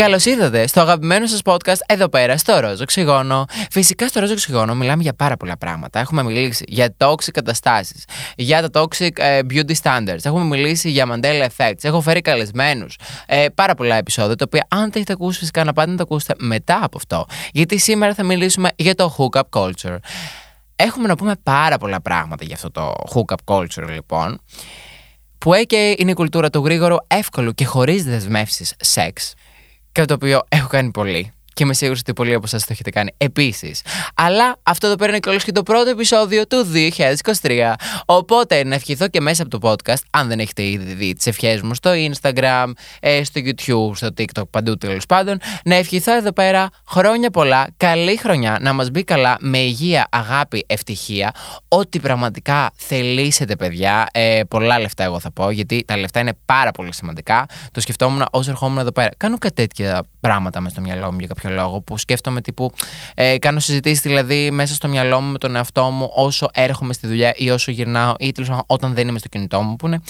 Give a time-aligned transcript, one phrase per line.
[0.00, 3.44] Καλώς ήρθατε στο αγαπημένο σας podcast εδώ πέρα στο Ρόζο Οξυγόνο.
[3.70, 5.98] Φυσικά στο Ρόζο Οξυγόνο μιλάμε για πάρα πολλά πράγματα.
[5.98, 8.04] Έχουμε μιλήσει για toxic καταστάσεις,
[8.36, 12.98] για τα toxic ε, beauty standards, έχουμε μιλήσει για Mandela effects, έχω φέρει καλεσμένους.
[13.26, 16.02] Ε, πάρα πολλά επεισόδια τα οποία αν τα έχετε ακούσει, φυσικά να πάτε να τα
[16.02, 17.26] ακούσετε μετά από αυτό.
[17.52, 19.96] Γιατί σήμερα θα μιλήσουμε για το hookup culture.
[20.76, 24.40] Έχουμε να πούμε πάρα πολλά πράγματα για αυτό το hookup culture λοιπόν.
[25.38, 29.34] Που και είναι η κουλτούρα του γρήγορου, εύκολου και χωρίς δεσμεύσεις σεξ.
[29.92, 32.90] Κάτι το οποίο έχω κάνει πολύ και είμαι σίγουρο ότι πολλοί από εσάς το έχετε
[32.90, 33.82] κάνει επίσης.
[34.14, 36.66] Αλλά αυτό εδώ πέρα είναι κιόλα και το πρώτο επεισόδιο του
[37.42, 37.72] 2023.
[38.04, 41.60] Οπότε να ευχηθώ και μέσα από το podcast, αν δεν έχετε ήδη δει τις ευχές
[41.60, 46.68] μου στο Instagram, ε, στο YouTube, στο TikTok, παντού τέλος πάντων, να ευχηθώ εδώ πέρα
[46.86, 51.32] χρόνια πολλά, καλή χρονιά, να μας μπει καλά με υγεία, αγάπη, ευτυχία.
[51.68, 54.06] Ό,τι πραγματικά θελήσετε, παιδιά.
[54.12, 57.46] Ε, πολλά λεφτά, εγώ θα πω, γιατί τα λεφτά είναι πάρα πολύ σημαντικά.
[57.72, 59.10] Το σκεφτόμουν όσο ερχόμουν εδώ πέρα.
[59.16, 62.72] Κάνω κάτι τέτοια πράγματα μες στο μυαλό μου για κάποιο λόγο που σκέφτομαι τύπου.
[63.14, 67.06] Ε, κάνω συζητήσεις δηλαδή μέσα στο μυαλό μου με τον εαυτό μου όσο έρχομαι στη
[67.06, 70.00] δουλειά ή όσο γυρνάω ή τέλος πάντων όταν δεν είμαι στο κινητό μου, που είναι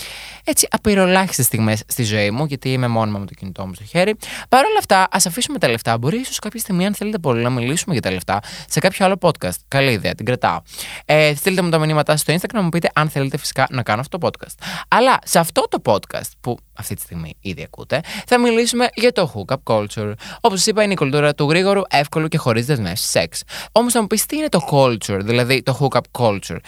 [0.44, 4.16] έτσι απειροελάχιστες στιγμές στη ζωή μου, γιατί είμαι μόνιμα με το κινητό μου στο χέρι.
[4.48, 5.98] Παρ' όλα αυτά, ας αφήσουμε τα λεφτά.
[5.98, 9.16] Μπορεί ίσως κάποια στιγμή, αν θέλετε πολύ, να μιλήσουμε για τα λεφτά σε κάποιο άλλο
[9.20, 9.58] podcast.
[9.68, 10.60] Καλή ιδέα, την κρατάω.
[11.04, 14.00] Ε, στείλτε μου τα μηνύματά στο Instagram να μου πείτε αν θέλετε φυσικά να κάνω
[14.00, 14.54] αυτό το podcast.
[14.88, 19.32] Αλλά σε αυτό το podcast που αυτή τη στιγμή ήδη ακούτε, θα μιλήσουμε για το
[19.34, 20.12] hookup culture.
[20.40, 23.42] Όπως σας είπα, είναι η κουλτούρα του γρήγορου, εύκολου και χωρίς δεσμεύσεις σεξ.
[23.72, 26.58] Όμως θα μου πεις τι είναι το culture, δηλαδή το hookup culture;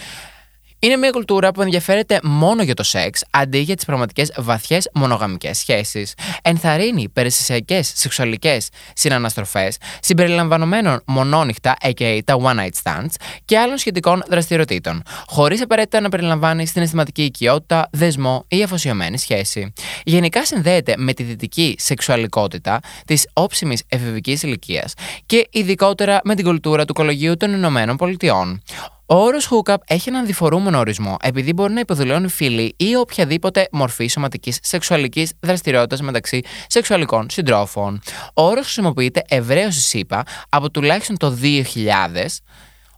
[0.85, 5.59] Είναι μια κουλτούρα που ενδιαφέρεται μόνο για το σεξ αντί για τις πραγματικές βαθιές μονογαμικές
[5.59, 6.15] σχέσεις.
[6.43, 15.03] Ενθαρρύνει περιστασιακέ σεξουαλικές συναναστροφές συμπεριλαμβανομένων μονόνυχτα, aka τα one night stands, και άλλων σχετικών δραστηριοτήτων,
[15.27, 19.73] χωρίς απαραίτητα να περιλαμβάνει συναισθηματική οικειότητα, δεσμό ή αφοσιωμένη σχέση.
[20.05, 24.95] Γενικά συνδέεται με τη δυτική σεξουαλικότητα της όψιμης εφηβικής ηλικίας
[25.27, 28.63] και ειδικότερα με την κουλτούρα του κολογίου των Ηνωμένων Πολιτειών.
[29.07, 34.07] Ο όρος hookup έχει έναν διφορούμενο ορισμό, επειδή μπορεί να υποδηλώνει φίλη ή οποιαδήποτε μορφή
[34.07, 38.01] σωματικής σεξουαλικής δραστηριότητας μεταξύ σεξουαλικών συντρόφων.
[38.35, 42.43] Ο όρος χρησιμοποιείται ευρέως στη ΣΥΠΑ από τουλάχιστον το 2000.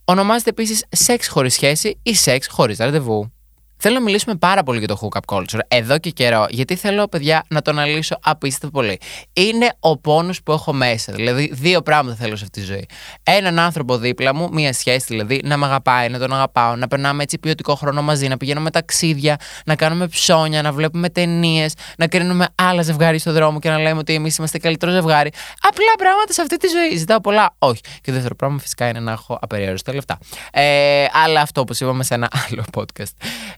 [0.04, 3.32] Ονομάζεται επίσης σεξ χωρίς σχέση ή σεξ χωρίς ραντεβού.
[3.76, 7.44] Θέλω να μιλήσουμε πάρα πολύ για το hookup culture εδώ και καιρό, γιατί θέλω, παιδιά,
[7.48, 8.98] να το αναλύσω απίστευτα πολύ.
[9.32, 11.12] Είναι ο πόνος που έχω μέσα.
[11.12, 12.86] Δηλαδή, δύο πράγματα θέλω σε αυτή τη ζωή.
[13.22, 17.22] Έναν άνθρωπο δίπλα μου, μία σχέση δηλαδή, να με αγαπάει, να τον αγαπάω, να περνάμε
[17.22, 22.46] έτσι ποιοτικό χρόνο μαζί, να πηγαίνουμε ταξίδια, να κάνουμε ψώνια, να βλέπουμε ταινίες, να κρίνουμε
[22.54, 25.30] άλλα ζευγάρια στο δρόμο και να λέμε ότι εμείς είμαστε καλύτερο ζευγάρι.
[25.60, 26.96] Απλά πράγματα σε αυτή τη ζωή.
[26.96, 27.54] Ζητάω πολλά.
[27.58, 27.80] Όχι.
[27.80, 30.18] Και το δεύτερο πράγμα φυσικά είναι να έχω απεριόριστα λεφτά.
[30.52, 33.12] Ε, αλλά αυτό, όπως είπαμε σε ένα άλλο podcast.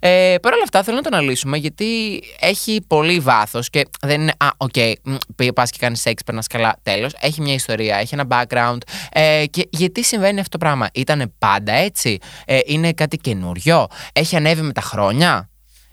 [0.09, 4.33] Ε, Παρ' όλα αυτά θέλω να το αναλύσουμε γιατί έχει πολύ βάθος και δεν είναι.
[4.39, 7.13] Α, OK, okay, πας και κάνεις σεξ, περνάς καλά, τέλος.
[7.21, 8.79] Έχει μια ιστορία, έχει ένα background.
[9.13, 14.37] Ε, και γιατί συμβαίνει αυτό το πράγμα, Ήταν πάντα έτσι, ε, Είναι κάτι καινούριο, έχει
[14.37, 15.51] ανέβει με τα χρόνια;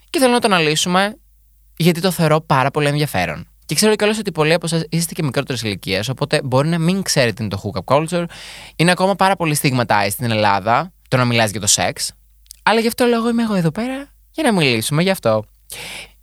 [0.09, 1.16] Και θέλω να το αναλύσουμε
[1.78, 3.47] γιατί το θεωρώ πάρα πολύ ενδιαφέρον.
[3.66, 7.02] Και ξέρω κιόλας ότι πολλοί από εσάς είστε και μικρότερε ηλικίε, οπότε μπορεί να μην
[7.02, 8.25] ξέρετε τι είναι το hookup culture.
[8.75, 12.13] Είναι ακόμα πάρα πολύ στιγματάει στην Ελλάδα το να μιλάς για το σεξ.
[12.63, 15.46] Αλλά γι' αυτό λόγο είμαι εγώ εδώ πέρα για να μιλήσουμε γι' αυτό.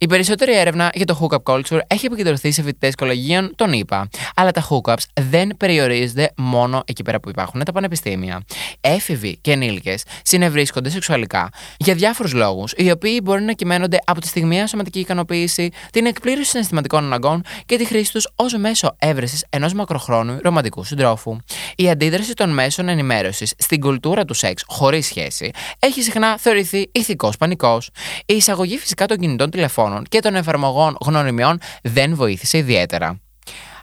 [0.03, 4.09] Η περισσότερη έρευνα για το hookup culture έχει επικεντρωθεί σε φοιτητές κολεγίων, τον είπα.
[4.37, 8.41] Αλλά τα hookups δεν περιορίζονται μόνο εκεί πέρα που υπάρχουν τα πανεπιστήμια.
[8.81, 14.27] Έφηβοι και ενήλικες συνευρίσκονται σεξουαλικά για διάφορους λόγους, οι οποίοι μπορεί να κυμαίνονται από τη
[14.27, 19.73] στιγμιαία σωματική ικανοποίηση, την εκπλήρωση συναισθηματικών αναγκών και τη χρήση τους ως μέσο έβρεσης ενός
[19.73, 21.37] μακροχρόνου ρομαντικού συντρόφου.
[21.77, 27.37] Η αντίδραση των μέσων ενημέρωσης στην κουλτούρα του σεξ χωρίς σχέση έχει συχνά θεωρηθεί ηθικός
[27.37, 27.91] πανικός.
[28.27, 33.21] Η εισαγωγή φυσικά των κινητών τηλεφώνων και των εφαρμογών γνωριμιών δεν βοήθησε ιδιαίτερα.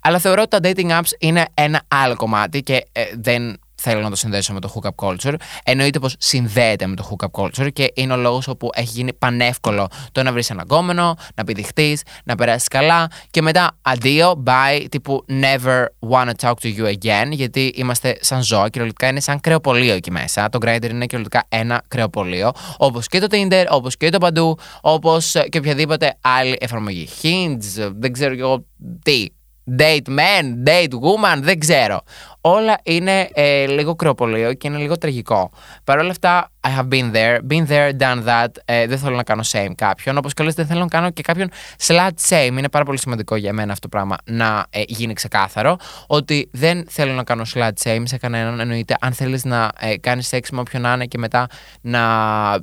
[0.02, 4.10] Αλλά θεωρώ ότι τα dating apps είναι ένα άλλο κομμάτι και ε, δεν θέλω να
[4.10, 5.34] το συνδέσω με το hookup culture.
[5.64, 9.88] Εννοείται πως συνδέεται με το hookup culture και είναι ο λόγος όπου έχει γίνει πανεύκολο
[10.12, 15.26] το να βρεις ένα γκόμενο, να πηδηχτείς, να περάσεις καλά και μετά αντίο, bye, τύπου
[15.30, 18.70] never wanna talk to you again, γιατί είμαστε σαν ζώα.
[18.70, 20.50] Κυριολεκτικά είναι σαν κρεοπολείο εκεί μέσα.
[20.50, 25.36] Το Grindr είναι κυριολεκτικά ένα κρεοπολείο, όπως και το Tinder, όπως και το παντού, όπως
[25.50, 27.08] και οποιαδήποτε άλλη εφαρμογή.
[27.22, 28.66] Hinge, δεν ξέρω κι εγώ
[29.04, 29.26] τι
[29.78, 32.02] date man, date woman, δεν ξέρω.
[32.42, 35.52] Όλα είναι ε, λίγο κρεοπολείο και είναι λίγο τραγικό.
[35.84, 38.48] Παρ' όλα αυτά, I have been there, been there, done that.
[38.66, 40.18] Ε, δεν θέλω να κάνω shame κάποιον.
[40.18, 41.50] Όπως και δεν θέλω να κάνω και κάποιον
[41.88, 42.58] slut shame.
[42.58, 45.78] Είναι πάρα πολύ σημαντικό για μένα αυτό το πράγμα να ε, γίνει ξεκάθαρο.
[46.08, 48.60] Ότι δεν θέλω να κάνω slut shame σε κανέναν.
[48.60, 51.48] Εννοείται, αν θέλεις να ε, κάνεις σεξ με όποιον να είναι και μετά
[51.81, 52.02] να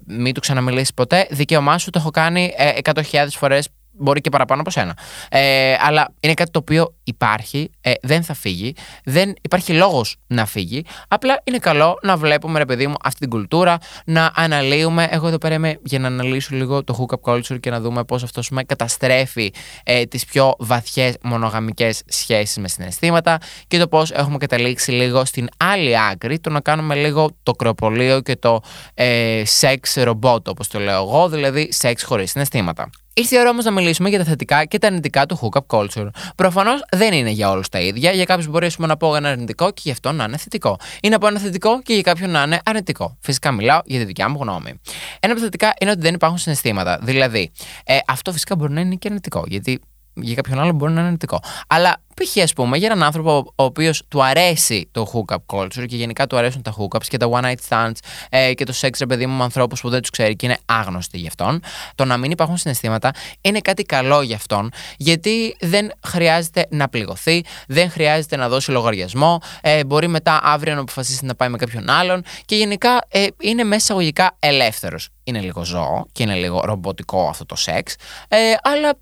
[0.06, 4.60] μην του ξαναμιλήσεις ποτέ, δικαίωμά σου το έχω κάνει ε, 100.000 φορές Μπορεί και παραπάνω
[4.60, 4.96] από σένα.
[5.28, 8.74] Ε, αλλά είναι κάτι το οποίο υπάρχει, ε, δεν θα φύγει,
[9.04, 10.84] δεν υπάρχει λόγος να φύγει.
[11.08, 15.08] Απλά είναι καλό να βλέπουμε, ρε παιδί μου, αυτή την κουλτούρα, να αναλύουμε.
[15.10, 18.22] Εγώ εδώ πέρα είμαι για να αναλύσω λίγο το hookup culture και να δούμε πώς
[18.22, 19.52] αυτό με καταστρέφει
[19.84, 23.38] ε, τις πιο βαθιές μονογαμικές σχέσεις με συναισθήματα
[23.68, 28.20] και το πώς έχουμε καταλήξει λίγο στην άλλη άκρη, το να κάνουμε λίγο το κρεοπολείο
[28.20, 28.60] και το
[28.94, 32.90] ε, sex robot, όπως το λέω εγώ, δηλαδή σεξ χωρίς συναισθήματα.
[33.16, 36.08] Ήρθε η ώρα όμως να μιλήσουμε για τα θετικά και τα αρνητικά του hookup culture.
[36.36, 38.10] Προφανώς δεν είναι για όλους τα ίδια.
[38.10, 40.78] Για κάποιους μπορεί να πω ένα αρνητικό και γι' αυτό να είναι θετικό.
[41.02, 43.16] Ή να πω ένα θετικό και για κάποιον να είναι αρνητικό.
[43.20, 44.80] Φυσικά μιλάω για τη δικιά μου γνώμη.
[45.20, 46.98] Ένα από τα θετικά είναι ότι δεν υπάρχουν συναισθήματα.
[47.02, 47.52] Δηλαδή,
[47.84, 49.44] ε, αυτό φυσικά μπορεί να είναι και αρνητικό.
[49.46, 49.80] Γιατί
[50.14, 51.40] για κάποιον άλλο μπορεί να είναι αρνητικό.
[51.66, 52.42] Αλλά π.χ.
[52.42, 56.36] ας πούμε για έναν άνθρωπο ο οποίος του αρέσει το hookup culture και γενικά του
[56.36, 57.96] αρέσουν τα hookups και τα one night stands
[58.28, 60.58] ε, και το sex ρε παιδί μου με ανθρώπους που δεν τους ξέρει και είναι
[60.64, 61.60] άγνωστοι γι' αυτόν,
[61.94, 67.44] το να μην υπάρχουν συναισθήματα είναι κάτι καλό για αυτόν γιατί δεν χρειάζεται να πληγωθεί,
[67.66, 71.90] δεν χρειάζεται να δώσει λογαριασμό, ε, μπορεί μετά αύριο να αποφασίσει να πάει με κάποιον
[71.90, 75.08] άλλον και γενικά ε, είναι μέσα εισαγωγικά ελεύθερος.
[75.24, 77.94] Είναι λίγο ζώο και είναι λίγο ρομποτικό αυτό το σεξ,
[78.28, 78.94] ε, αλλά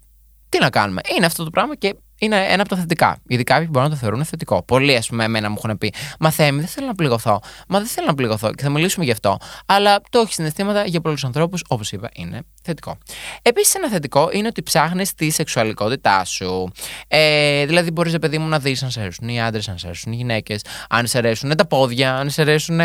[0.48, 1.00] τι να κάνουμε.
[1.16, 3.18] Είναι αυτό το πράγμα και είναι ένα από τα θετικά.
[3.26, 4.62] Γιατί κάποιοι μπορούν να το θεωρούν θετικό.
[4.62, 7.40] Πολλοί, ας πούμε, εμένα μου έχουν πει Μα Θέμη, δεν θέλω να πληγωθώ.
[7.68, 9.38] Μα δεν θέλω να πληγωθώ και θα μιλήσουμε γι' αυτό.
[9.66, 12.98] Αλλά το έχει συναισθήματα για πολλούς ανθρώπους, όπως είπα, είναι θετικό.
[13.42, 16.72] Επίσης, ένα θετικό είναι ότι ψάχνεις τη σεξουαλικότητά σου.
[17.08, 20.12] Ε, δηλαδή, μπορείς, παιδί μου, να δεις αν σε αρέσουν οι άντρες, αν σε αρέσουν
[20.12, 22.76] οι γυναίκες, αν σε αρέσουν τα πόδια, αν σε αρέσουν,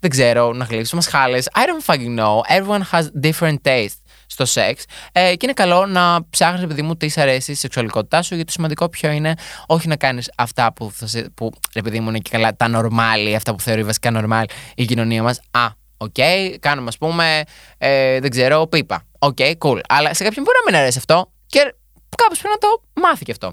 [0.00, 1.48] δεν ξέρω, να γλύψει μασχάλες.
[1.54, 2.40] I don't fucking know.
[2.58, 4.01] Everyone has different taste
[4.32, 4.84] στο σεξ.
[5.12, 8.52] Ε, και είναι καλό να ψάχνεις, επειδή μου, τις αρέσει η σεξουαλικότητά σου, γιατί το
[8.52, 9.34] σημαντικό ποιο είναι
[9.66, 13.34] όχι να κάνεις αυτά που, θα σε, που επειδή μου είναι και καλά τα νορμάλ,
[13.34, 14.44] αυτά που θεωρεί βασικά νορμάλ
[14.74, 15.40] η κοινωνία μας.
[15.50, 17.42] Α, OK, okay, κάνουμε ας πούμε,
[17.78, 19.04] ε, δεν ξέρω, πίπα.
[19.18, 19.80] OK, okay, cool.
[19.88, 21.74] Αλλά σε κάποιον μπορεί να μην αρέσει αυτό και
[22.16, 23.52] κάπως πρέπει να το μάθει και αυτό.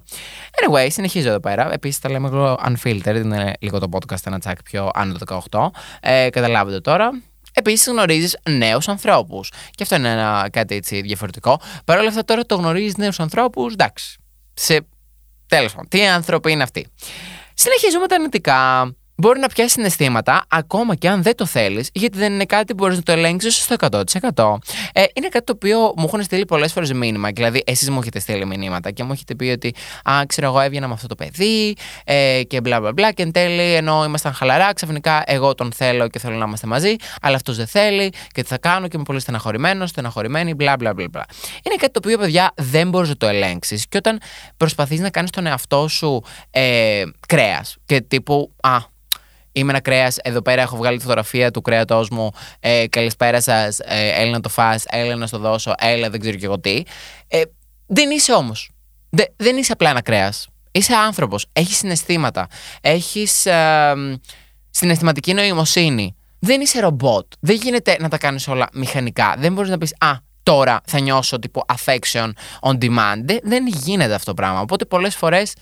[0.52, 1.74] Anyway, συνεχίζω εδώ πέρα.
[1.74, 5.70] Επίσης, τα λέμε λίγο unfiltered, είναι λίγο το podcast ένα τσάκ πιο άνω των 18.
[6.02, 7.22] Ε, καταλάβετε τώρα.
[7.60, 9.52] Επίσης γνωρίζεις νέους ανθρώπους.
[9.72, 11.62] Και αυτό είναι ένα, κάτι έτσι διαφορετικό.
[11.86, 14.18] Παρ' όλα αυτά τώρα το γνωρίζεις νέους ανθρώπους, εντάξει.
[14.54, 14.88] Σε...
[15.48, 16.88] Τέλος πάντων, τι άνθρωποι είναι αυτοί.
[17.54, 22.34] Συνεχίζουμε τα αρνητικά μπορεί να πιάσει συναισθήματα ακόμα και αν δεν το θέλεις, γιατί δεν
[22.34, 24.58] είναι κάτι που μπορείς να το ελέγξεις στο 100%.
[24.94, 27.30] Ε, είναι κάτι το οποίο μου έχουν στείλει πολλές φορές μήνυμα.
[27.34, 29.74] Δηλαδή, εσείς μου έχετε στείλει μηνύματα και μου έχετε πει ότι,
[30.04, 33.12] Α, ξέρω εγώ, έβγαινα με αυτό το παιδί ε, και μπλα μπλα μπλα.
[33.12, 36.96] Και εν τέλει, ενώ ήμασταν χαλαρά, ξαφνικά εγώ τον θέλω και θέλω να είμαστε μαζί,
[37.22, 40.94] αλλά αυτός δεν θέλει και τι θα κάνω και είμαι πολύ στεναχωρημένος, στεναχωρημένη, μπλα μπλα
[40.94, 41.26] μπλα.
[41.64, 43.88] Είναι κάτι το οποίο, παιδιά, δεν μπορείς να το ελέγξεις.
[43.88, 44.20] Και όταν
[44.58, 48.98] προσπαθείς να κάνεις τον εαυτό σου ε, κρέας και τύπου, Α,
[49.60, 50.18] Είμαι ένα κρέας.
[50.18, 52.32] Εδώ πέρα έχω βγάλει τη φωτογραφία του κρέατός μου.
[52.60, 53.80] Ε, καλησπέρα σας.
[53.80, 54.80] Ε, έλα να το φά.
[54.90, 55.74] Έλα να στο δώσω.
[55.78, 56.84] Έλα, δεν ξέρω και εγώ τι.
[57.28, 57.42] Ε,
[57.86, 58.70] δεν είσαι όμως.
[59.10, 60.48] Δε, δεν είσαι απλά ένα κρέας.
[60.72, 61.46] Είσαι άνθρωπος.
[61.54, 62.48] Έχεις συναισθήματα.
[62.82, 63.94] Έχεις ε,
[64.70, 66.16] συναισθηματική νοημοσύνη.
[66.40, 67.26] Δεν είσαι ρομπότ.
[67.40, 69.36] Δεν γίνεται να τα κάνεις όλα μηχανικά.
[69.38, 70.12] Δεν μπορείς να πεις Α,
[70.44, 73.40] τώρα θα νιώσω τύπου affection on demand.
[73.44, 74.60] Δεν, γίνεται αυτό το πράγμα.
[74.60, 75.54] Οπότε πολλές φορές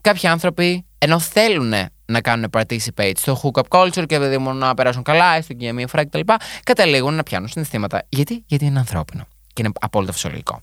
[0.00, 1.72] κάποιοι άνθρωποι ενώ θέλουν
[2.06, 5.72] να κάνουν participate στο hookup culture και δηλαδή μόνο να περάσουν καλά, έστω και για
[5.72, 6.20] μία φορά κτλ.
[6.62, 8.02] Καταλήγουν να πιάνουν συναισθήματα.
[8.08, 9.26] Γιατί, Γιατί είναι ανθρώπινο.
[9.52, 10.60] Και είναι απόλυτα φυσιολογικό.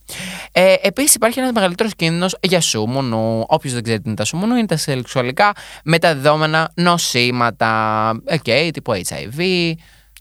[0.51, 3.43] Ε, Επίσης, υπάρχει ένας μεγαλύτερος κίνδυνος για σούμονου.
[3.47, 5.51] Όποιος δεν ξέρει τι είναι τα σούμονου, είναι τα σεξουαλικά
[5.83, 8.11] μεταδεδομένα νοσήματα.
[8.29, 9.71] Okay, τύπου HIV,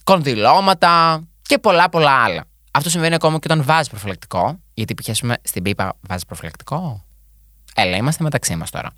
[0.04, 2.44] κονδυλώματα και πολλά πολλά άλλα.
[2.70, 4.60] Αυτό συμβαίνει ακόμα και όταν βάζεις προφυλακτικό.
[4.74, 5.16] Γιατί π.χ.
[5.42, 7.04] στην πίπα βάζεις προφυλακτικό.
[7.74, 8.88] Έλα, είμαστε μεταξύ μας τώρα.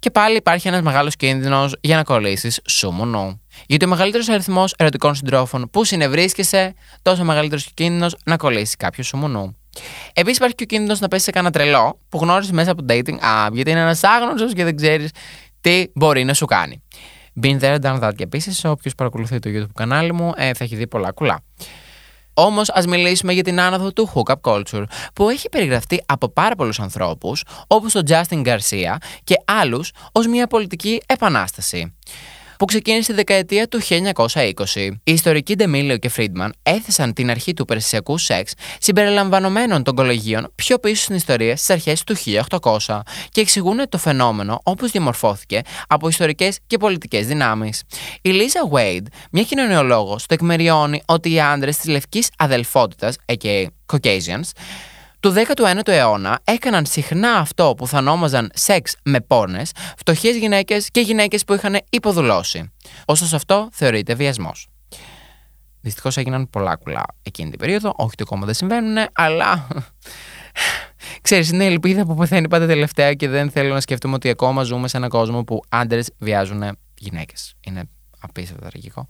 [0.00, 3.40] Και πάλι υπάρχει ένας μεγάλος κίνδυνος για να κολλήσει σούμονο.
[3.66, 9.54] Γιατί ο μεγαλύτερος αριθμός ερωτικών συντρόφων που συνευρίσκεσαι, τόσο μεγαλύτερος κίνδυνος να κολλήσει κάποιος σούμονο.
[10.12, 13.18] Επίσης υπάρχει και ο κίνδυνος να πέσεις σε κανένα τρελό που γνώρισες μέσα από dating
[13.46, 15.10] app, γιατί είναι ένας άγνωστος και δεν ξέρεις
[15.60, 16.82] τι μπορεί να σου κάνει.
[17.42, 18.14] Been there, done that.
[18.16, 21.40] Και επίσης, όποιος παρακολουθεί το YouTube κανάλι μου ε, θα έχει δει πολλά κουλά.
[22.42, 26.80] Όμως, ας μιλήσουμε για την άνοδο του hookup culture, που έχει περιγραφεί από πάρα πολλούς
[26.80, 31.94] ανθρώπους, όπως τον Justin Garcia και άλλους, ως μια πολιτική επανάσταση.
[32.60, 33.80] Που ξεκίνησε στη δεκαετία του
[34.14, 34.52] 1920.
[35.04, 40.78] Οι ιστορικοί Ντεμίλιο και Φρίντμαν έθεσαν την αρχή του περσιακού σεξ συμπεριλαμβανομένων των κολεγίων πιο
[40.78, 42.16] πίσω στην ιστορία στις αρχές του
[42.86, 47.82] 1800 και εξηγούν το φαινόμενο όπως διαμορφώθηκε από ιστορικές και πολιτικές δυνάμεις.
[48.22, 53.66] Η Λίζα Wade, μια κοινωνιολόγος, το εκμεριώνει ότι οι άντρες της λευκής αδελφότητας, a.k.a.
[53.92, 54.50] Caucasians,
[55.20, 59.62] του 19ου αιώνα έκαναν συχνά αυτό που θα ονόμαζαν σεξ με πόρνε,
[59.96, 62.72] φτωχές γυναίκες και γυναίκες που είχαν υποδουλώσει.
[63.04, 64.68] Ωστόσο αυτό θεωρείται βιασμός.
[65.80, 67.92] Δυστυχώς έγιναν πολλά κουλά εκείνη την περίοδο.
[67.96, 69.66] Όχι ότι ακόμα δεν συμβαίνουν, αλλά.
[71.22, 74.62] Ξέρεις, είναι η ελπίδα που πεθαίνει πάντα τελευταία και δεν θέλω να σκεφτούμε ότι ακόμα
[74.62, 77.54] ζούμε σε έναν κόσμο που άντρες βιάζουν γυναίκες.
[77.66, 77.82] Είναι
[78.20, 79.06] απίστευτο τραγικό.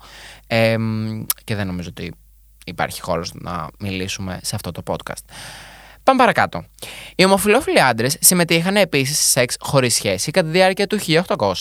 [0.47, 0.76] Ε,
[1.45, 2.12] και δεν νομίζω ότι
[2.67, 5.25] υπάρχει χώρος να μιλήσουμε σε αυτό το podcast.
[6.02, 6.64] Πάμε παρακάτω.
[7.16, 11.54] Οι ομοφυλόφιλοι άντρες συμμετείχαν επίσης σε σεξ χωρίς σχέση κατά τη διάρκεια του 1800,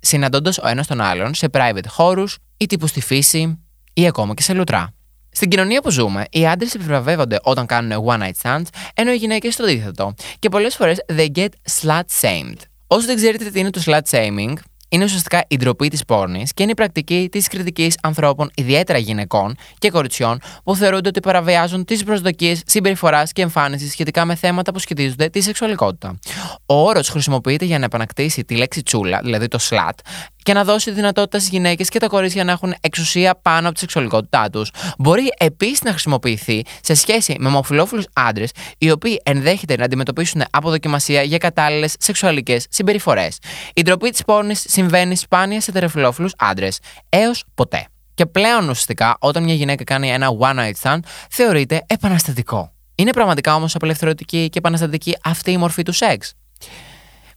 [0.00, 3.58] συναντώντας ο ένας τον άλλον σε private χώρους ή τύπου στη φύση
[3.92, 4.90] ή ακόμα και σε λουτρά.
[5.30, 9.56] Στην κοινωνία που ζούμε, οι άντρες επιβραβεύονται όταν κάνουν one night stands, ενώ οι γυναίκες
[9.56, 10.14] το αντίθετο.
[10.38, 11.48] Και πολλές φορές they get
[11.80, 12.56] slut shamed.
[12.86, 14.52] Όσο δεν ξέρετε τι είναι το slut shaming,
[14.96, 19.56] είναι ουσιαστικά η ντροπή της πόρνης και είναι η πρακτική της κριτικής ανθρώπων, ιδιαίτερα γυναικών
[19.78, 24.78] και κοριτσιών, που θεωρούνται ότι παραβιάζουν τις προσδοκίες συμπεριφοράς και εμφάνισης σχετικά με θέματα που
[24.78, 26.18] σχετίζονται τη σεξουαλικότητα.
[26.66, 29.98] Ο όρος χρησιμοποιείται για να επανακτήσει τη λέξη τσούλα, δηλαδή το slut,
[30.46, 33.80] και να δώσει δυνατότητα στις γυναίκες και τα κορίτσια να έχουν εξουσία πάνω από τη
[33.80, 34.70] σεξουαλικότητά τους.
[34.98, 41.22] Μπορεί επίσης να χρησιμοποιηθεί σε σχέση με ομοφυλόφιλους άντρες, οι οποίοι ενδέχεται να αντιμετωπίσουν αποδοκιμασία
[41.22, 43.38] για κατάλληλες σεξουαλικές συμπεριφορές.
[43.74, 47.86] Η ντροπή της πόρνη συμβαίνει σπάνια σε τερεφιλόφιλου άντρες, έως ποτέ.
[48.14, 50.98] Και πλέον ουσιαστικά, όταν μια γυναίκα κάνει ένα one night stand,
[51.30, 52.72] θεωρείται επαναστατικό.
[52.94, 56.32] Είναι πραγματικά όμως απελευθερωτική και επαναστατική αυτή η μορφή του σεξ;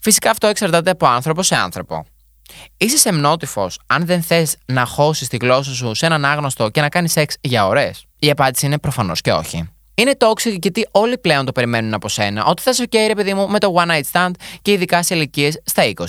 [0.01, 2.05] Φυσικά αυτό εξαρτάται από άνθρωπο σε άνθρωπο.
[2.77, 6.89] Είσαι σεμνότυφο αν δεν θες να χώσεις τη γλώσσα σου σε έναν άγνωστο και να
[6.89, 7.91] κάνεις σεξ για ώρε.
[8.19, 9.69] Η απάντηση είναι προφανώς και όχι.
[9.99, 12.45] Είναι toxic γιατί όλοι πλέον το περιμένουν από σένα.
[12.45, 15.15] Ότι θα είσαι OK, ρε παιδί μου, με το one night stand και ειδικά σε
[15.15, 16.03] ηλικίες στα 20.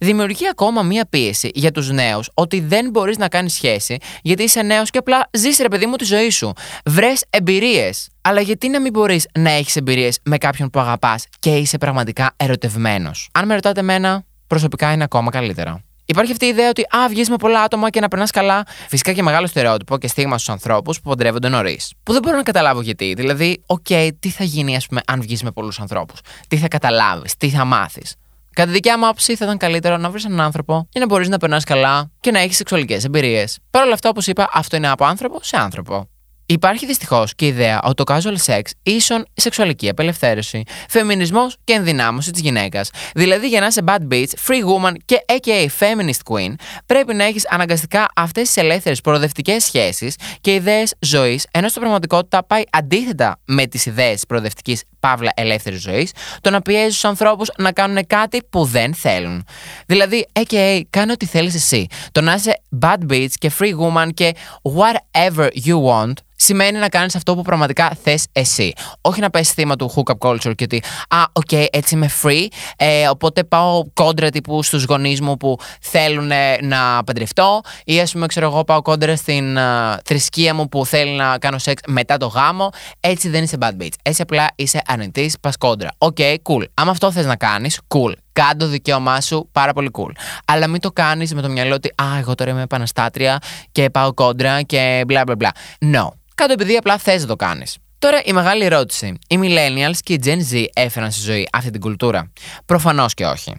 [0.00, 4.62] Δημιουργεί ακόμα μία πίεση για τους νέους ότι δεν μπορείς να κάνεις σχέση γιατί είσαι
[4.62, 6.52] νέος και απλά ζεις, ρε παιδί μου, τη ζωή σου.
[6.84, 8.08] Βρες εμπειρίες.
[8.20, 12.34] Αλλά γιατί να μην μπορείς να έχεις εμπειρίες με κάποιον που αγαπάς και είσαι πραγματικά
[12.36, 15.82] ερωτευμένος; Αν με ρωτάτε εμένα, προσωπικά είναι ακόμα καλύτερα.
[16.10, 18.64] Υπάρχει αυτή η ιδέα ότι α, βγεις με πολλά άτομα και να περνάς καλά.
[18.88, 21.92] Φυσικά και μεγάλο στερεότυπο και στίγμα στους ανθρώπους που παντρεύονται νωρίς.
[22.02, 23.14] Που δεν μπορώ να καταλάβω γιατί.
[23.14, 26.68] Δηλαδή, OK, okay, τι θα γίνει, ας πούμε, αν βγεις με πολλούς ανθρώπους; Τι θα
[26.68, 28.14] καταλάβεις, τι θα μάθεις;
[28.58, 31.38] Κατά δικιά μου άποψη, θα ήταν καλύτερο να βρεις έναν άνθρωπο για να μπορείς να
[31.38, 33.58] περνάς καλά και να έχεις σεξουαλικές εμπειρίες.
[33.70, 36.08] Παρ' όλα αυτά, όπως είπα, αυτό είναι από άνθρωπο σε άνθρωπο.
[36.50, 42.30] Υπάρχει δυστυχώς και η ιδέα ότι το casual sex ίσον σεξουαλική απελευθέρωση, φεμινισμός και ενδυνάμωση
[42.30, 42.90] της γυναίκας.
[43.14, 46.54] Δηλαδή, για να είσαι bad bitch, free woman και aka feminist queen,
[46.86, 52.44] πρέπει να έχεις αναγκαστικά αυτές τις ελεύθερες προοδευτικές σχέσεις και ιδέες ζωής, ενώ στην πραγματικότητα
[52.44, 57.72] πάει αντίθετα με τις ιδέες προοδευτικής παύλα ελεύθερης ζωής, το να πιέζεις τους ανθρώπους να
[57.72, 59.44] κάνουν κάτι που δεν θέλουν.
[59.86, 61.86] Δηλαδή, aka, κάνε ό,τι θέλεις εσύ.
[62.12, 67.16] Το να είσαι bad bitch και free woman και whatever you want σημαίνει να κάνεις
[67.16, 68.72] αυτό που πραγματικά θες εσύ.
[69.00, 72.46] Όχι να πέσεις θύμα του hookup culture και ότι, Α, OK, okay, έτσι είμαι free.
[72.76, 77.60] Ε, οπότε πάω κόντρα τύπου στους γονείς μου που θέλουν να παντρευτώ.
[77.84, 81.58] Ή ας πούμε, ξέρω εγώ, πάω κόντρα στην uh, θρησκεία μου που θέλει να κάνω
[81.58, 82.70] σεξ μετά το γάμο.
[83.00, 83.94] Έτσι δεν είσαι bad bitch.
[84.02, 85.90] Έτσι απλά είσαι αρνητής, πας κόντρα.
[85.98, 86.62] OK, okay, cool.
[86.74, 88.12] Αν αυτό θες να κάνεις, cool.
[88.38, 90.10] Κάν' το το δικαίωμά σου, πάρα πολύ cool.
[90.44, 93.38] Αλλά μην το κάνεις με το μυαλό ότι Α, εγώ τώρα είμαι επαναστάτρια
[93.72, 95.52] και πάω κόντρα και μπλα μπλα μπλα.
[95.80, 96.08] No.
[96.34, 97.76] Κάν' το επειδή απλά θες να το κάνεις.
[97.98, 99.18] Τώρα η μεγάλη ερώτηση.
[99.28, 102.32] Οι millennials και οι Gen Z έφεραν στη ζωή αυτή την κουλτούρα;
[102.66, 103.54] Προφανώς και όχι.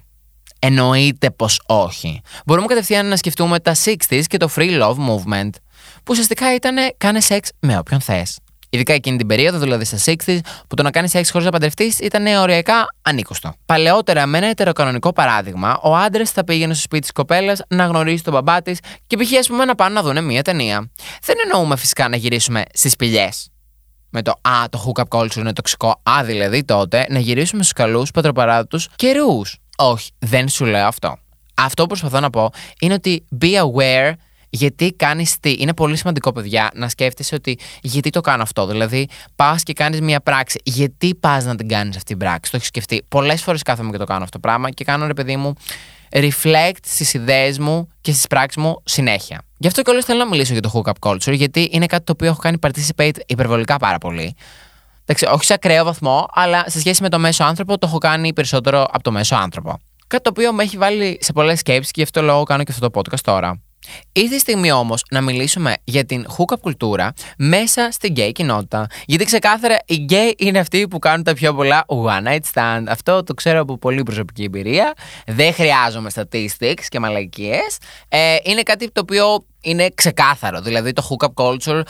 [0.59, 2.21] Εννοείται πως όχι.
[2.45, 5.50] Μπορούμε κατευθείαν να σκεφτούμε τα 60s και το free love movement,
[5.93, 8.38] που ουσιαστικά ήταν κάνε σεξ με όποιον θες.
[8.70, 12.00] Ειδικά εκείνη την περίοδο, δηλαδή στα 60s, που το να κάνεις σεξ χωρί να παντρευτείς
[12.00, 13.54] ήταν οριακά ανήκουστο.
[13.66, 18.24] Παλαιότερα, με ένα ετεροκανονικό παράδειγμα, ο άντρας θα πήγαινε στο σπίτι της κοπέλας να γνωρίσει
[18.24, 19.38] τον μπαμπά της και π.χ.
[19.40, 20.92] ας πούμε να πάνε να δουν μία ταινία.
[21.24, 23.30] Δεν εννοούμε φυσικά να γυρίσουμε στις πηγέ.
[24.10, 26.02] Με το Α, το hookup culture είναι τοξικό.
[26.10, 29.58] Α, δηλαδή τότε να γυρίσουμε στους καλούς πατροπαράδοτους καιρούς.
[29.78, 31.18] Όχι, δεν σου λέω αυτό.
[31.54, 32.50] Αυτό που προσπαθώ να πω
[32.80, 34.14] είναι ότι be aware
[34.50, 35.56] γιατί κάνεις τι.
[35.60, 38.68] Είναι πολύ σημαντικό, παιδιά, να σκέφτεσαι ότι γιατί το κάνω αυτό.
[38.68, 40.60] Δηλαδή, πας και κάνεις μια πράξη.
[40.63, 42.51] Γιατί πας να την κάνεις αυτή την πράξη.
[42.51, 43.06] Το έχεις σκεφτεί.
[43.08, 45.53] Πολλές φορές κάθομαι και το κάνω αυτό το πράγμα και κάνω, ρε παιδί μου,
[46.12, 49.41] reflect στις ιδέες μου και στις πράξεις μου συνέχεια.
[49.58, 52.12] Γι' αυτό και όλες θέλω να μιλήσω για το hookup culture, γιατί είναι κάτι το
[52.12, 54.36] οποίο έχω κάνει participate υπερβολικά πάρα πολύ.
[55.32, 58.82] όχι σε ακραίο βαθμό, αλλά σε σχέση με το μέσο άνθρωπο το έχω κάνει περισσότερο
[58.91, 59.79] από το μέσο άνθρωπο.
[60.08, 62.72] Κάτι το οποίο με έχει βάλει σε πολλές σκέψεις και γι' αυτό λόγο κάνω και
[62.72, 63.69] αυτό το podcast τώρα.
[64.12, 68.88] Ήρθε η στιγμή όμως να μιλήσουμε για την hookup κουλτούρα μέσα στην gay κοινότητα.
[69.05, 72.83] Γιατί ξεκάθαρα οι gay είναι αυτοί που κάνουν τα πιο πολλά one night stand.
[72.88, 74.93] Αυτό το ξέρω από πολύ προσωπική εμπειρία.
[75.27, 77.77] Δεν χρειάζομαι statistics και μαλακίες.
[78.07, 80.62] Ε, είναι κάτι το οποίο είναι ξεκάθαρο.
[80.62, 81.81] Δηλαδή το hookup culture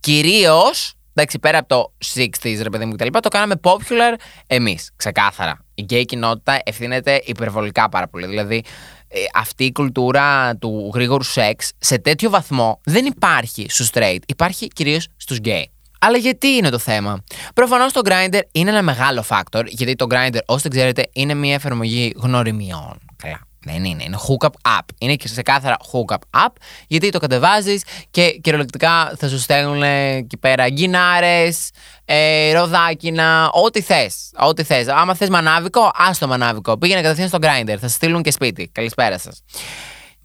[0.00, 0.94] κυρίως.
[1.14, 4.14] Εντάξει, πέρα από το 60s, ρε παιδί μου κτλ., το κάναμε popular
[4.46, 4.90] εμείς.
[4.96, 5.64] Ξεκάθαρα.
[5.74, 8.26] Η gay κοινότητα ευθύνεται υπερβολικά πάρα πολύ.
[8.26, 8.64] Δηλαδή,
[9.12, 14.18] ε, αυτή η κουλτούρα του γρήγορου σεξ σε τέτοιο βαθμό δεν υπάρχει στους straight.
[14.26, 15.64] Υπάρχει κυρίως στους gay.
[15.98, 17.22] Αλλά γιατί είναι το θέμα;
[17.54, 21.54] Προφανώς το Grindr είναι ένα μεγάλο factor, γιατί το Grindr, όσο δεν ξέρετε, είναι μια
[21.54, 22.98] εφαρμογή γνωριμιών.
[23.16, 23.49] Καλά.
[23.62, 24.84] Δεν είναι, είναι hookup app.
[24.98, 26.52] Είναι και σε κάθαρα hookup app,
[26.86, 31.70] γιατί το κατεβάζεις και κυριολεκτικά θα σου στέλνουν εκεί πέρα γκινάρες,
[32.04, 34.30] ε, ροδάκινα, ό,τι θες.
[34.38, 34.88] Ό,τι θες.
[34.88, 36.78] Άμα θες μανάβικο, ας το μανάβικο.
[36.78, 38.68] Πήγαινε κατευθείαν στο grinder, θα σε στείλουν και σπίτι.
[38.72, 39.42] Καλησπέρα σας.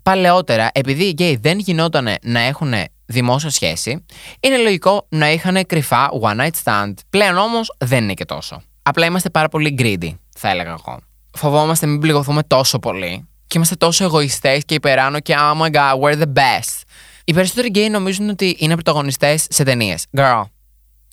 [0.04, 2.74] Παλαιότερα, επειδή οι γκέι δεν γινόταν να έχουν
[3.06, 4.06] δημόσια σχέση,
[4.39, 6.94] είναι λογικό να είχαν κρυφά one night stand.
[7.10, 8.62] Πλέον όμως δεν είναι και τόσο.
[8.84, 11.00] Απλά είμαστε πάρα πολύ greedy, θα έλεγα εγώ
[11.38, 13.27] φοβόμαστε μην πληγωθούμε τόσο πολύ.
[13.48, 16.82] Και είμαστε τόσο εγωιστές και υπεράνω και oh my god, we're the best.
[17.25, 20.06] Οι περισσότεροι γκέι νομίζουν ότι είναι πρωταγωνιστές σε ταινίες.
[20.18, 20.44] Girl,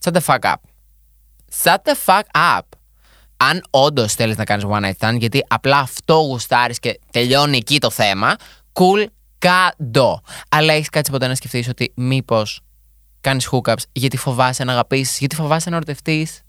[0.05, 0.55] shut the fuck up.
[1.63, 2.61] Shut the fuck up.
[3.37, 7.79] Αν όντως θέλεις να κάνεις one night stand, γιατί απλά αυτό γουστάρεις και τελειώνει εκεί
[7.79, 8.37] το θέμα,
[8.73, 9.07] cool
[9.39, 10.21] κάτω.
[10.49, 12.61] Αλλά έχεις κάτσει ποτέ να σκεφτείς ότι μήπως
[13.21, 16.43] κάνεις hookups γιατί φοβάσαι να αγαπήσεις, γιατί φοβάσαι να ερωτευτείς,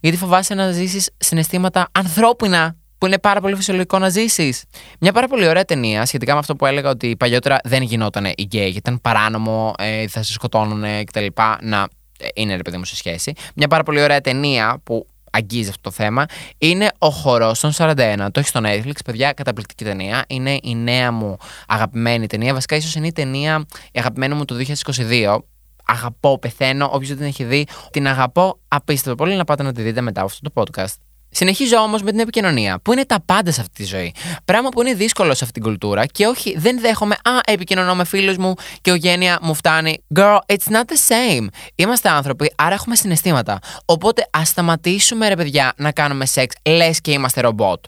[0.00, 4.64] γιατί φοβάσαι να ζήσεις συναισθήματα ανθρώπινα; Που είναι πάρα πολύ φυσιολογικό να ζήσεις.
[5.00, 8.42] Μια πάρα πολύ ωραία ταινία σχετικά με αυτό που έλεγα ότι παλιότερα δεν γινόταν η
[8.42, 11.26] γκέι, γιατί ήταν παράνομο, ε, θα σε σκοτώνουν κτλ.
[11.60, 13.32] Να ε, είναι ρε παιδί μου σε σχέση.
[13.54, 16.26] Μια πάρα πολύ ωραία ταινία που αγγίζει αυτό το θέμα
[16.58, 18.26] είναι Ο Χορός των 41.
[18.32, 20.24] Το έχει στο Netflix, παιδιά, καταπληκτική ταινία.
[20.28, 22.54] Είναι η νέα μου αγαπημένη ταινία.
[22.54, 25.38] Βασικά, ίσως είναι η ταινία η αγαπημένη μου του 2022
[25.84, 26.84] αγαπώ, πεθαίνω.
[26.92, 30.20] Όποιος δεν την έχει δει, την αγαπώ απίστευτο πολύ να πάτε να τη δείτε μετά
[30.20, 31.11] από αυτό το podcast.
[31.34, 34.14] Συνεχίζω όμως με την επικοινωνία, που είναι τα πάντα σε αυτή τη ζωή.
[34.44, 37.14] Πράγμα που είναι δύσκολο σε αυτή την κουλτούρα και όχι, δεν δέχομαι.
[37.14, 40.04] Α, επικοινωνώ με φίλους μου και ο γένεια μου φτάνει.
[40.14, 41.46] Girl, it's not the same.
[41.74, 43.58] Είμαστε άνθρωποι, άρα έχουμε συναισθήματα.
[43.84, 47.84] Οπότε ας σταματήσουμε, ρε παιδιά, να κάνουμε σεξ λες και είμαστε ρομπότ.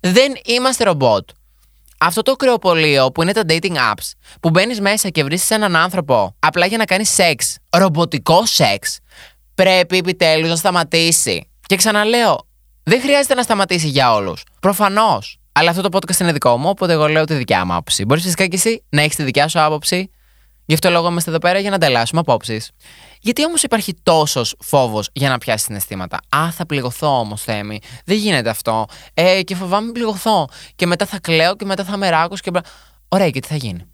[0.00, 1.28] Δεν είμαστε ρομπότ.
[1.98, 6.36] Αυτό το κρεοπολείο που είναι τα dating apps, που μπαίνεις μέσα και βρίσκεις έναν άνθρωπο
[6.38, 8.98] απλά για να κάνεις σεξ, ρομποτικό σεξ,
[9.54, 11.50] πρέπει επιτέλους να σταματήσει.
[11.66, 12.46] Και ξαναλέω,
[12.88, 14.44] δεν χρειάζεται να σταματήσει για όλους.
[14.60, 15.38] Προφανώς.
[15.52, 18.04] Αλλά αυτό το podcast είναι δικό μου, οπότε εγώ λέω τη δικιά μου άποψη.
[18.04, 20.10] Μπορείς φυσικά και εσύ να έχεις τη δικιά σου άποψη.
[20.64, 22.70] Γι' αυτό λόγο είμαστε εδώ πέρα για να ανταλλάσσουμε απόψεις.
[23.20, 26.18] Γιατί όμως υπάρχει τόσος φόβος για να πιάσει συναισθήματα.
[26.36, 27.78] Α, θα πληγωθώ όμως, Θέμη.
[28.04, 28.86] Δεν γίνεται αυτό.
[29.14, 30.48] Ε, και φοβάμαι πληγωθώ.
[30.76, 32.10] Και μετά θα κλαίω και μετά θα με
[32.42, 32.50] και.
[33.08, 33.84] Ωραία, και τι θα γίνει;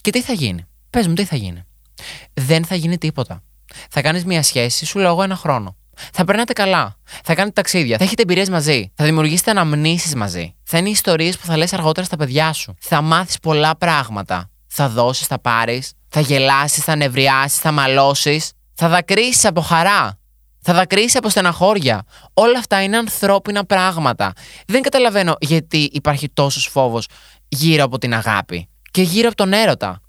[0.00, 1.62] Και τι θα γίνει; Πες μου, τι θα γίνει;
[2.34, 3.42] Δεν θα γίνει τίποτα.
[3.90, 5.76] Θα κάνεις μια σχέση, σου λέω ένα χρόνο.
[6.12, 6.96] Θα περνάτε καλά.
[7.24, 7.98] Θα κάνετε ταξίδια.
[7.98, 8.92] Θα έχετε εμπειρίες μαζί.
[8.94, 10.54] Θα δημιουργήσετε αναμνήσεις μαζί.
[10.62, 12.74] Θα είναι ιστορίες που θα λες αργότερα στα παιδιά σου.
[12.80, 14.50] Θα μάθεις πολλά πράγματα.
[14.66, 15.92] Θα δώσεις, θα πάρεις.
[16.08, 18.52] Θα γελάσεις, θα νευριάσεις, θα μαλώσεις.
[18.74, 20.18] Θα δακρύσεις από χαρά.
[20.62, 22.02] Θα δακρύσεις από στεναχώρια.
[22.34, 24.32] Όλα αυτά είναι ανθρώπινα πράγματα.
[24.66, 27.06] Δεν καταλαβαίνω γιατί υπάρχει τόσος φόβος
[27.48, 30.00] γύρω από την αγάπη και γύρω από τον έρωτα.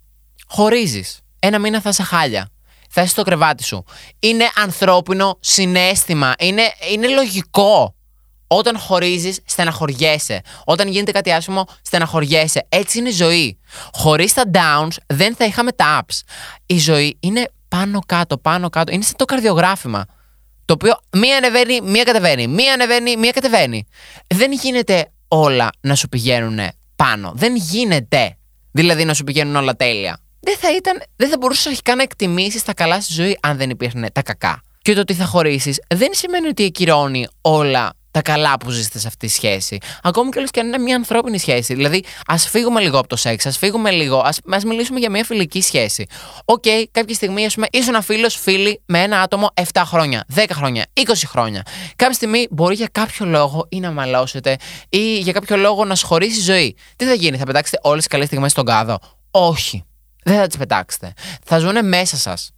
[0.48, 1.20] Χωρίζεις.
[1.40, 2.50] Ένα μήνα θα είσαι χάλια
[2.90, 3.84] θα είσαι στο κρεβάτι σου.
[4.20, 6.34] Είναι ανθρώπινο συνέστημα.
[6.40, 7.96] Είναι, είναι λογικό.
[8.48, 10.42] Όταν χωρίζεις, στεναχωριέσαι.
[10.66, 12.66] Όταν γίνεται κάτι άσχημο, στεναχωριέσαι.
[12.70, 13.60] Έτσι είναι η ζωή.
[13.94, 16.20] Χωρίς τα downs, δεν θα είχαμε τα ups.
[16.66, 18.92] Η ζωή είναι πάνω κάτω, πάνω κάτω.
[18.92, 20.06] Είναι σαν το καρδιογράφημα.
[20.66, 22.48] Το οποίο μία ανεβαίνει, μία κατεβαίνει.
[22.48, 23.88] Μία ανεβαίνει, μία κατεβαίνει.
[24.28, 26.60] Δεν γίνεται όλα να σου πηγαίνουν
[26.96, 27.32] πάνω.
[27.36, 28.38] Δεν γίνεται.
[28.72, 32.64] Δηλαδή να σου πηγαίνουν όλα τέλεια δεν θα, ήταν, δεν θα μπορούσες αρχικά να εκτιμήσεις
[32.64, 34.62] τα καλά στη ζωή αν δεν υπήρχαν τα κακά.
[34.82, 39.08] Και το ότι θα χωρίσεις δεν σημαίνει ότι ακυρώνει όλα τα καλά που ζήσατε σε
[39.08, 39.78] αυτή τη σχέση.
[40.04, 41.74] Ακόμη και και αν είναι μια ανθρώπινη σχέση.
[41.74, 45.62] Δηλαδή, ας φύγουμε λίγο από το σεξ, ας φύγουμε λίγο, ας μιλήσουμε για μια φιλική
[45.62, 46.06] σχέση.
[46.46, 50.44] OK, okay, κάποια στιγμή, ας πούμε, ήσουν φίλος, φίλη με ένα άτομο 7 χρόνια, 10
[50.54, 51.64] χρόνια, 20 χρόνια.
[51.96, 54.56] Κάποια στιγμή μπορεί για κάποιο λόγο ή να μαλώσετε
[54.90, 56.76] ή για κάποιο λόγο να σας χωρίσει η ζωή.
[56.96, 59.00] Τι θα γίνει, θα πετάξετε όλες τις καλές στιγμές στον κάδο;
[59.32, 59.84] Όχι
[60.24, 61.14] δεν θα τις πετάξετε.
[61.44, 62.52] Θα ζουν μέσα σας.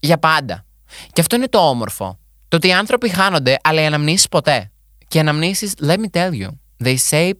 [0.00, 0.64] Για πάντα.
[1.12, 2.18] Και αυτό είναι το όμορφο.
[2.48, 4.70] Το ότι οι άνθρωποι χάνονται, αλλά οι αναμνήσεις ποτέ.
[5.08, 6.48] Και οι αναμνήσεις, let me tell you,
[6.84, 7.38] they shape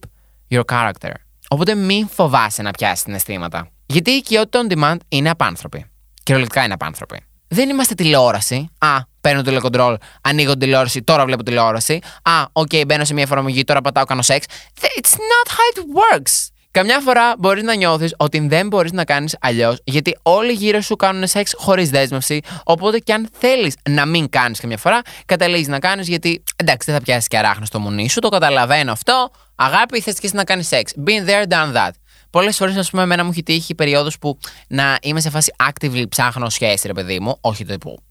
[0.49, 1.11] your character.
[1.47, 3.69] Οπότε μην φοβάσαι να πιάσεις τα αισθήματα.
[3.85, 5.85] Γιατί η οικειότητα on demand είναι απάνθρωπη.
[6.23, 7.23] Κυριολεκτικά είναι απάνθρωπη.
[7.47, 8.69] Δεν είμαστε τηλεόραση.
[8.77, 11.99] Α, παίρνω τηλεκοντρόλ, ανοίγω τηλεόραση, τώρα βλέπω τηλεόραση.
[12.21, 14.45] Α, OK, okay, μπαίνω σε μια εφαρμογή, τώρα πατάω, κάνω σεξ.
[14.79, 16.50] It's not how it works.
[16.71, 20.95] Καμιά φορά μπορεί να νιώθεις ότι δεν μπορείς να κάνεις αλλιώς, γιατί όλοι γύρω σου
[20.95, 22.39] κάνουν σεξ χωρίς δέσμευση.
[22.63, 26.99] Οπότε και αν θέλεις να μην κάνεις καμιά φορά, καταλήγεις να κάνεις γιατί εντάξει, δεν
[26.99, 29.31] θα πιάσεις και αράχνο στο μουνί σου, το καταλαβαίνω αυτό.
[29.55, 30.93] Αγάπη, θες και εσύ να κάνεις σεξ.
[31.05, 31.91] Been there, done that.
[32.29, 36.03] Πολλές φορές, ας πούμε, εμένα μου έχει τύχει περίοδος που να είμαι σε φάση actively
[36.09, 37.37] ψάχνω σχέση, ρε παιδί μου.
[37.41, 38.03] Όχι το τύπου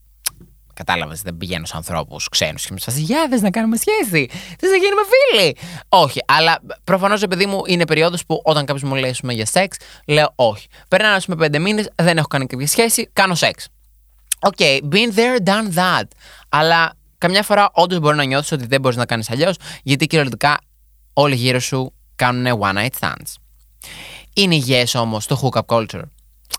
[0.85, 3.01] Κατάλαβες, δεν πηγαίνω σε ανθρώπους ξένους και με σπάσει.
[3.01, 4.29] Γεια, θες να κάνουμε σχέση.
[4.59, 5.57] Θες να γίνουμε φίλοι.
[5.89, 10.33] Όχι, αλλά προφανώς επειδή μου είναι περίοδος που όταν κάποιος μου λέει για σεξ, λέω
[10.35, 10.67] όχι.
[10.89, 13.69] Περνάνε, ας πούμε, πέντε μήνες, δεν έχω κάνει κάποια σχέση, κάνω σεξ.
[14.41, 16.05] OK, okay, been there, done that.
[16.49, 20.59] Αλλά καμιά φορά όντως μπορεί να νιώθεις ότι δεν μπορείς να κάνεις αλλιώς, γιατί κυριολεκτικά
[21.13, 23.35] όλοι γύρω σου κάνουν one night stands.
[24.35, 26.03] Είναι υγιές όμως το hookup culture.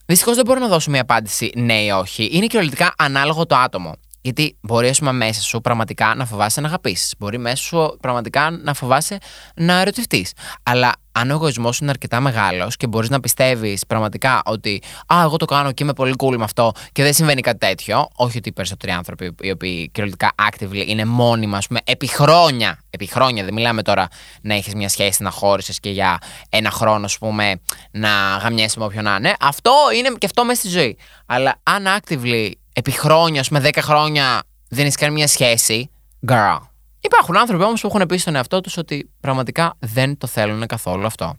[0.06, 2.30] Δυστυχώς δεν μπορώ να δώσω μια απάντηση ναι ή όχι.
[2.32, 3.94] Είναι κυριολεκτικά ανάλογα το άτομο.
[4.22, 7.14] Γιατί μπορεί, ας πούμε, μέσα σου πραγματικά να φοβάσαι να αγαπήσεις.
[7.18, 9.18] Μπορεί μέσα σου πραγματικά να φοβάσαι
[9.56, 10.32] να ερωτευτείς.
[10.64, 14.82] Αλλά αν ο εγωισμός είναι αρκετά μεγάλος και μπορείς να πιστεύεις πραγματικά ότι
[15.14, 18.08] Α, εγώ το κάνω και είμαι πολύ cool με αυτό και δεν συμβαίνει κάτι τέτοιο.
[18.16, 22.80] Όχι ότι οι περισσότεροι άνθρωποι οι οποίοι κυριολεκτικά actively είναι μόνιμα, ας πούμε, επί χρόνια.
[22.90, 24.08] Επί χρόνια, δεν μιλάμε τώρα
[24.42, 26.18] να έχεις μια σχέση να χώρισες και για
[26.50, 28.10] ένα χρόνο, ας πούμε, να
[28.42, 29.36] γαμιέσαι με όποιον να είναι.
[29.40, 30.98] Αυτό είναι και αυτό μέσα στη ζωή.
[31.26, 35.90] Αλλά αν actively επί χρόνια, με 10 χρόνια δεν έχει κάνει μια σχέση,
[36.28, 36.58] girl.
[37.00, 41.06] Υπάρχουν άνθρωποι όμως που έχουν πει στον εαυτό τους ότι πραγματικά δεν το θέλουν καθόλου
[41.06, 41.36] αυτό.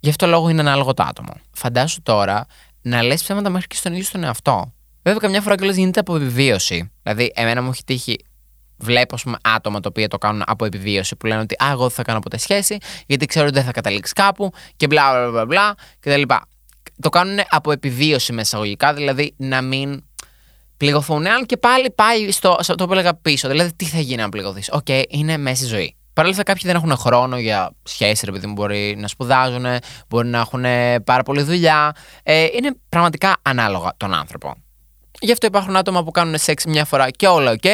[0.00, 1.32] Γι' αυτό λόγο είναι ανάλογο το άτομο.
[1.52, 2.46] Φαντάσου τώρα
[2.82, 4.72] να λες ψέματα μέχρι και στον ίδιο στον εαυτό.
[5.02, 6.90] Βέβαια, καμιά φορά κιόλας γίνεται από επιβίωση.
[7.02, 8.24] Δηλαδή, εμένα μου έχει τύχει
[8.80, 11.90] βλέπω πούμε, άτομα τα οποία το κάνουν από επιβίωση που λένε ότι Α, εγώ δεν
[11.90, 15.44] θα κάνω ποτέ σχέση, γιατί ξέρω ότι δεν θα καταλήξεις κάπου και μπλα μπλα μπλα,
[15.44, 16.34] μπλα κτλ
[17.00, 20.04] το κάνουν από επιβίωση σε εισαγωγικά, δηλαδή να μην
[20.76, 21.26] πληγωθούν.
[21.26, 23.48] Αν και πάλι πάει στο, αυτό που έλεγα πίσω.
[23.48, 25.94] Δηλαδή, τι θα γίνει αν πληγωθείς; OK, okay, είναι μέσα στη ζωή.
[26.12, 29.66] Παρ' όλα αυτά, κάποιοι δεν έχουν χρόνο για σχέσεις, επειδή μπορεί να σπουδάζουν,
[30.08, 30.64] μπορεί να έχουν
[31.04, 31.92] πάρα πολλή δουλειά.
[32.22, 34.54] Ε, είναι πραγματικά ανάλογα τον άνθρωπο.
[35.20, 37.64] Γι' αυτό υπάρχουν άτομα που κάνουν σεξ μια φορά και όλα οκ,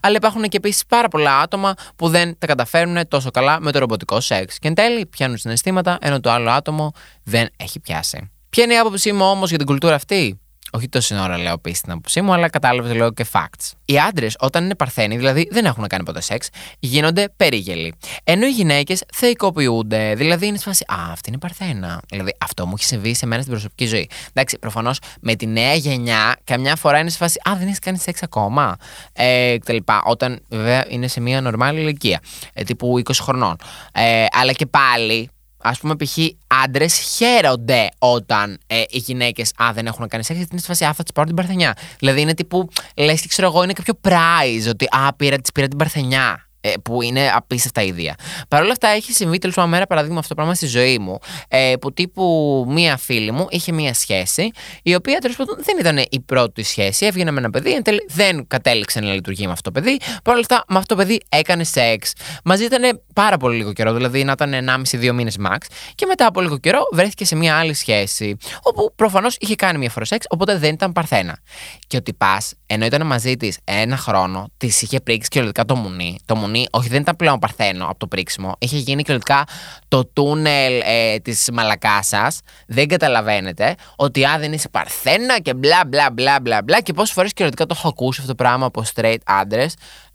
[0.00, 3.78] αλλά υπάρχουν και επίσης πάρα πολλά άτομα που δεν τα καταφέρνουν τόσο καλά με το
[3.78, 4.58] ρομποτικό σεξ.
[4.58, 8.30] Και εν τέλει πιάνουν συναισθήματα, ενώ το άλλο άτομο δεν έχει πιάσει.
[8.56, 10.40] Ποια είναι η άποψή μου όμως για την κουλτούρα αυτή;
[10.72, 13.72] Όχι τόση ώρα λέω επίση την άποψή μου, αλλά κατάλαβες λέω και facts.
[13.84, 17.94] Οι άντρες, όταν είναι παρθένοι, δηλαδή δεν έχουν κάνει ποτέ σεξ, γίνονται περίγελοι.
[18.24, 22.00] Ενώ οι γυναίκες θεϊκοποιούνται, δηλαδή είναι σφάση, Α, αυτή είναι παρθένα.
[22.08, 24.08] Δηλαδή αυτό μου έχει συμβεί σε μένα στην προσωπική ζωή.
[24.32, 28.22] Εντάξει, προφανώς με τη νέα γενιά, καμιά φορά είναι σφάση, Α, δεν έχεις κάνει σεξ
[28.22, 28.76] ακόμα.
[29.12, 29.76] Ε, κτλ.
[30.04, 32.20] Όταν βέβαια είναι σε μια νορμάλη ηλικία,
[32.52, 33.56] ε, τύπου 20 χρονών.
[33.92, 35.30] Ε, αλλά και πάλι
[35.66, 36.18] Α πούμε, π.χ.
[36.64, 40.92] άντρες χαίρονται όταν ε, οι γυναίκες δεν έχουν κάνει σεξ, γιατί είναι στη φάση Α,
[40.92, 41.76] θα τη πάρω την παρθενιά.
[41.98, 45.68] Δηλαδή είναι τύπου, λες και ξέρω εγώ, είναι κάποιο prize, ότι Α, πήρα, τη πήρα
[45.68, 46.45] την παρθενιά.
[46.66, 48.14] Ε, που είναι απίστευτα ίδια.
[48.48, 51.18] Παρ' όλα αυτά, έχει συμβεί τέλος πάντων μέρα παραδείγμα αυτό το πράγμα στη ζωή μου.
[51.48, 54.50] Ε, που τύπου μία φίλη μου είχε μία σχέση,
[54.82, 57.06] η οποία τέλος πάντων δεν ήταν η πρώτη σχέση.
[57.06, 59.96] Έβγαινε με ένα παιδί, εν τέλει δεν κατέληξε να λειτουργεί με αυτό το παιδί.
[60.22, 62.12] Παρ' όλα αυτά, με αυτό το παιδί έκανε σεξ.
[62.44, 65.56] Μαζί ήταν πάρα πολύ λίγο καιρό, δηλαδή να ήταν 1,5-2 μήνες max.
[65.94, 69.90] Και μετά από λίγο καιρό βρέθηκε σε μία άλλη σχέση, όπου προφανώς είχε κάνει μία
[69.90, 71.38] φορά σεξ, οπότε δεν ήταν παρθένα.
[71.86, 75.76] Και ότι πα, ενώ ήταν μαζί της ένα χρόνο, της είχε πρίξει και ολικά το
[75.76, 76.18] μουνί.
[76.24, 78.54] Το μουνί όχι δεν ήταν πλέον παρθένο από το πρίξιμο.
[78.58, 79.44] Είχε γίνει κυριολεκτικά
[79.88, 82.40] το τούνελ ε, της μαλακάσας.
[82.66, 86.80] Δεν καταλαβαίνετε ότι α, δεν είσαι παρθένα και μπλα μπλα μπλα μπλα μπλα.
[86.80, 89.66] Και πόσες φορές κυριολεκτικά το έχω ακούσει αυτό το πράγμα από straight άντρε.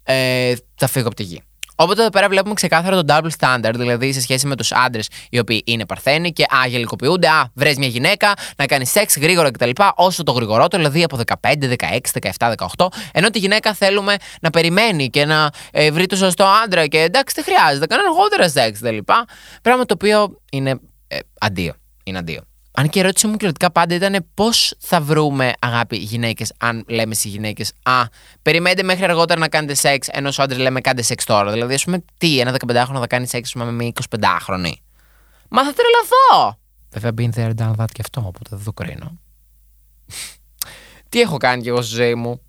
[0.04, 1.42] Ε, θα φύγω από τη γη.
[1.76, 5.40] Οπότε εδώ πέρα βλέπουμε ξεκάθαρα το double standard, δηλαδή σε σχέση με τους άντρες οι
[5.40, 9.70] οποίοι είναι παρθένοι και α, γελικοποιούνται, α, βρει μια γυναίκα να κάνει σεξ γρήγορα κτλ.
[9.96, 12.00] Όσο το γρηγορότερο, δηλαδή από 15, 16,
[12.38, 12.88] 17, 18.
[13.12, 17.36] Ενώ τη γυναίκα θέλουμε να περιμένει και να ε, βρει το σωστό άντρα και εντάξει,
[17.36, 18.98] δεν χρειάζεται, κανένα αργότερα σεξ κτλ.
[19.62, 21.74] Πράγμα το οποίο είναι ε, αντίο.
[22.04, 22.51] Είναι αντίο.
[22.74, 27.14] Αν και η ερώτηση μου κυριολεκτικά πάντα ήταν πώς θα βρούμε αγάπη γυναίκες, αν λέμε
[27.14, 28.04] στις γυναίκες, Α,
[28.42, 31.52] περιμένετε μέχρι αργότερα να κάνετε σεξ, ενώ στους άντρες λέμε κάντε σεξ τώρα.
[31.52, 34.72] Δηλαδή, ας πούμε, τι, ένα 15χρονο θα κάνει σεξ με μια 25χρονη.
[35.50, 36.60] Μα θα τρελαθώ!
[36.90, 39.20] Βέβαια, been there, done that και αυτό, οπότε δεν το κρίνω.
[41.10, 42.42] τι έχω κάνει κι εγώ στη ζωή μου;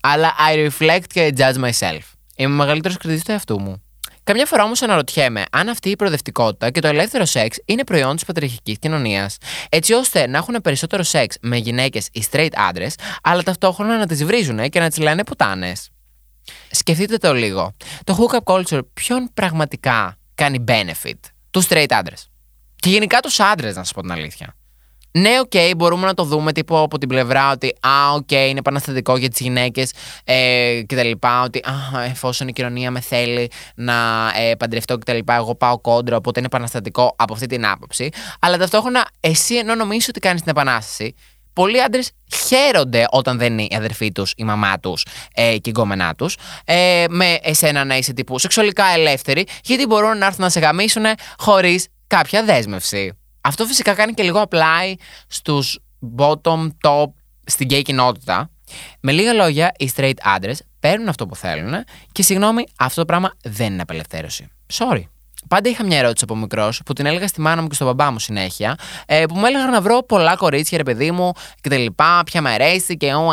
[0.00, 2.00] Αλλά I reflect και judge myself.
[2.36, 3.82] Είμαι μεγαλύτερος κριτής του εαυτού μου.
[4.30, 8.24] Καμιά φορά όμως αναρωτιέμαι αν αυτή η προοδευτικότητα και το ελεύθερο σεξ είναι προϊόν της
[8.24, 9.36] πατριαρχικής κοινωνίας,
[9.68, 14.24] έτσι ώστε να έχουν περισσότερο σεξ με γυναίκες οι straight άντρες, αλλά ταυτόχρονα να τις
[14.24, 15.90] βρίζουν και να τις λένε πουτάνες.
[16.70, 17.72] Σκεφτείτε το λίγο.
[18.04, 21.18] Το hookup culture ποιον πραγματικά κάνει benefit,
[21.50, 22.28] τους straight άντρες.
[22.76, 24.54] Και γενικά τους άντρες, να σας πω την αλήθεια.
[25.12, 29.16] Ναι, οκ, μπορούμε να το δούμε τύπου από την πλευρά ότι Α, οκ, είναι επαναστατικό
[29.16, 29.92] για τις γυναίκες
[30.24, 31.10] ε, κτλ.
[31.44, 33.94] Ότι Α, εφόσον η κοινωνία με θέλει να
[34.38, 35.18] ε, παντρευτώ κτλ.
[35.26, 38.08] Εγώ πάω κόντρα, οπότε είναι επαναστατικό από αυτή την άποψη.
[38.40, 41.14] Αλλά ταυτόχρονα, εσύ ενώ νομίζεις ότι κάνεις την επανάσταση,
[41.52, 42.10] πολλοί άντρες
[42.46, 46.36] χαίρονται όταν δεν είναι η αδερφή τους, η μαμά τους ε, και η γκόμενά τους,
[46.64, 51.04] ε, με εσένα να είσαι τύπου σεξουαλικά ελεύθερη, γιατί μπορούν να έρθουν να σε γαμίσουν
[51.38, 53.19] χωρίς κάποια δέσμευση.
[53.40, 54.94] Αυτό φυσικά κάνει και λίγο apply
[55.26, 55.78] στους
[56.16, 57.06] bottom, top,
[57.44, 58.50] στην gay κοινότητα.
[59.00, 63.32] Με λίγα λόγια, οι straight άντρε παίρνουν αυτό που θέλουν και συγγνώμη, αυτό το πράγμα
[63.42, 64.48] δεν είναι απελευθέρωση.
[64.72, 65.02] Sorry.
[65.48, 68.10] Πάντα είχα μια ερώτηση από μικρός που την έλεγα στη μάνα μου και στον μπαμπά
[68.10, 68.74] μου συνέχεια.
[69.06, 72.22] Ε, που μου έλεγαν να βρω πολλά κορίτσια, ρε παιδί μου και τα λοιπά.
[72.26, 73.32] Ποια με αρέσει και ο,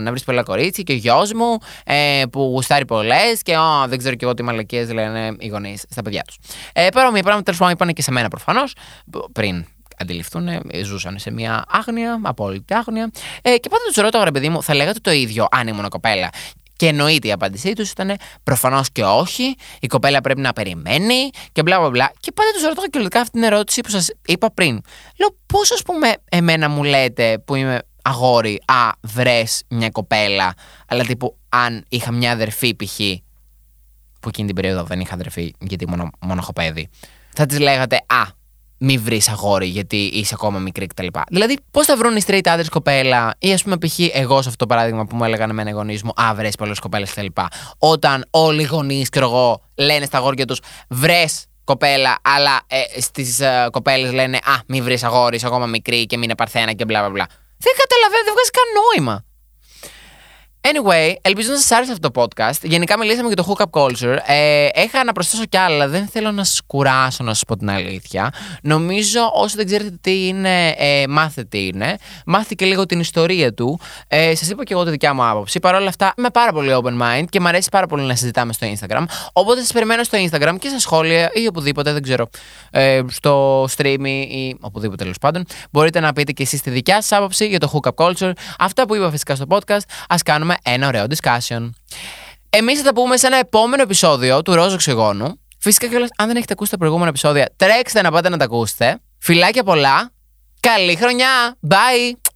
[0.00, 0.84] να βρεις πολλά κορίτσια.
[0.84, 4.42] Και ο γιος μου ε, που γουστάρει πολλές και ο, δεν ξέρω και εγώ τι
[4.42, 6.36] μαλακίες λένε οι γονείς στα παιδιά τους.
[6.72, 8.74] Ε, παρόμοια πράγματα τέλος πάντων είπαν και σε μένα προφανώς
[9.32, 9.64] πριν
[9.98, 10.48] αντιληφθούν,
[10.84, 13.10] ζούσαν σε μια άγνοια, απόλυτη άγνοια.
[13.42, 16.28] Ε, και πάντα τους ρωτώ, ρε παιδί μου, θα λέγατε το ίδιο αν ήμουν κοπέλα.
[16.76, 19.54] Και εννοείται η απάντησή τους ήταν προφανώς και όχι.
[19.80, 22.12] Η κοπέλα πρέπει να περιμένει και μπλα μπλα μπλα.
[22.20, 24.80] Και πάντα τους ρωτάω και αυτή την ερώτηση που σας είπα πριν.
[25.18, 30.54] Λέω, πώς ας πούμε, εμένα μου λέτε που είμαι αγόρι, Α, βρες μια κοπέλα.
[30.88, 32.96] Αλλά τύπου, αν είχα μια αδερφή π.χ.
[34.20, 36.88] που εκείνη την περίοδο δεν είχα αδερφή, γιατί μόνο, μόνο έχω παιδί.
[37.34, 38.22] Θα της λέγατε, Α,
[38.84, 41.06] μη βρεις αγόρι γιατί είσαι ακόμα μικρή κτλ.
[41.28, 43.98] Δηλαδή, πώς θα βρουν οι straight άντρε κοπέλα, ή ας πούμε, π.χ.
[44.12, 46.78] εγώ σε αυτό το παράδειγμα που μου έλεγαν εμένα οι γονείς μου, Α, βρες πολλές
[46.78, 47.26] κοπέλες κτλ.
[47.78, 53.40] Όταν όλοι οι γονείς, ξέρω εγώ, λένε στα αγόρια τους, βρες κοπέλα, αλλά ε, στις
[53.40, 56.84] ε, κοπέλες λένε Α, μη βρεις αγόρις, είσαι ακόμα μικρή και μην είναι παρθένα και
[56.84, 57.26] μπλα μπλα μπλα.
[57.58, 59.24] Δεν καταλαβαίνω, δεν βγάζει καν νόημα.
[60.64, 62.62] Anyway, ελπίζω να σας άρεσε αυτό το podcast.
[62.62, 64.16] Γενικά μιλήσαμε για το hookup culture.
[64.26, 65.88] Ε, έχα να προσθέσω κι άλλα.
[65.88, 68.32] Δεν θέλω να σας κουράσω, να σας πω την αλήθεια.
[68.62, 71.96] Νομίζω όσοι δεν ξέρετε τι είναι, ε, μάθετε τι είναι.
[72.26, 73.80] Μάθετε και λίγο την ιστορία του.
[74.08, 75.60] Ε, σας είπα και εγώ τη δικιά μου άποψη.
[75.60, 78.52] Παρ' όλα αυτά, είμαι πάρα πολύ open mind και μου αρέσει πάρα πολύ να συζητάμε
[78.52, 79.04] στο Instagram.
[79.32, 82.28] Οπότε σας περιμένω στο Instagram και στα σχόλια ή οπουδήποτε, δεν ξέρω.
[82.70, 85.44] Ε, στο stream ή οπουδήποτε τέλος πάντων.
[85.70, 88.32] Μπορείτε να πείτε και εσείς τη δικιά σας άποψη για το hookup culture.
[88.58, 89.82] Αυτά που είπα φυσικά στο podcast.
[90.08, 91.70] Α κάνουμε ένα ωραίο discussion.
[92.50, 95.40] Εμείς θα τα πούμε σε ένα επόμενο επεισόδιο του Ρόζο Οξυγόνου.
[95.58, 99.00] Φυσικά κιόλας, αν δεν έχετε ακούσει τα προηγούμενα επεισόδια, τρέξτε να πάτε να τα ακούσετε.
[99.18, 100.10] Φιλάκια πολλά.
[100.60, 101.56] Καλή χρονιά.
[101.68, 102.31] Bye.